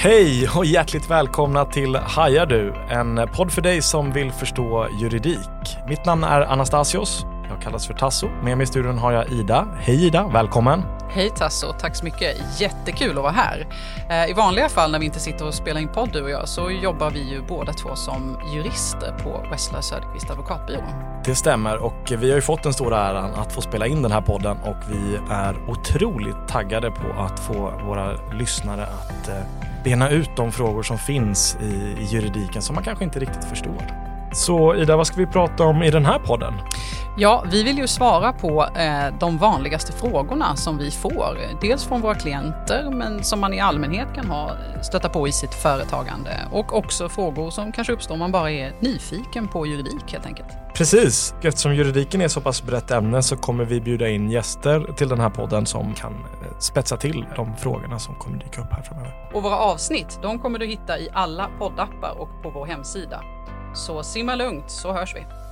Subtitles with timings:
[0.00, 5.76] Hej och hjärtligt välkomna till Hajar du, en podd för dig som vill förstå juridik.
[5.88, 8.28] Mitt namn är Anastasios, jag kallas för Tasso.
[8.42, 9.68] Med mig i studion har jag Ida.
[9.80, 10.82] Hej Ida, välkommen!
[11.10, 12.60] Hej Tasso, tack så mycket.
[12.60, 13.66] Jättekul att vara här.
[14.10, 16.48] Eh, I vanliga fall när vi inte sitter och spelar in podd du och jag
[16.48, 20.84] så jobbar vi ju båda två som jurister på Wessler Söderqvist advokatbyrå.
[21.24, 24.12] Det stämmer och vi har ju fått den stora äran att få spela in den
[24.12, 29.34] här podden och vi är otroligt taggade på att få våra lyssnare att eh,
[29.88, 33.82] bena ut de frågor som finns i, i juridiken som man kanske inte riktigt förstår.
[34.32, 36.54] Så Ida, vad ska vi prata om i den här podden?
[37.20, 41.38] Ja, vi vill ju svara på eh, de vanligaste frågorna som vi får.
[41.60, 44.50] Dels från våra klienter, men som man i allmänhet kan ha
[44.82, 46.30] stöta på i sitt företagande.
[46.52, 50.48] Och också frågor som kanske uppstår om man bara är nyfiken på juridik helt enkelt.
[50.74, 51.34] Precis.
[51.42, 55.20] Eftersom juridiken är så pass brett ämne så kommer vi bjuda in gäster till den
[55.20, 59.30] här podden som kan eh, spetsa till de frågorna som kommer dyka upp här framöver.
[59.34, 63.22] Och våra avsnitt, de kommer du hitta i alla poddappar och på vår hemsida.
[63.74, 65.47] Så simma lugnt så hörs vi.